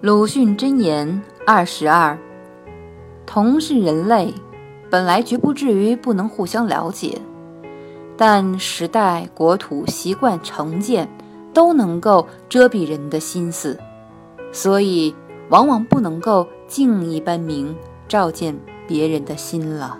[0.00, 2.16] 鲁迅箴言二十二：
[3.26, 4.32] 同是人类，
[4.88, 7.18] 本来绝不至于不能互相了解，
[8.16, 11.08] 但时代、国土、习惯、成见
[11.52, 13.76] 都能够遮蔽人的心思，
[14.52, 15.12] 所以
[15.48, 17.74] 往往不能够镜一般明
[18.06, 18.56] 照见
[18.86, 19.98] 别人的心了。